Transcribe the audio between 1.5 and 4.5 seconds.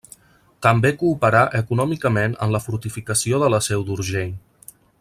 econòmicament en la fortificació de la Seu d’Urgell.